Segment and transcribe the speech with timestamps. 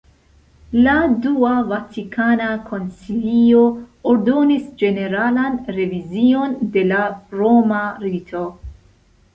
[0.85, 0.93] La
[1.25, 3.61] Dua Vatikana Koncilio
[4.15, 7.05] ordonis ĝeneralan revizion de la
[7.43, 8.47] roma rito.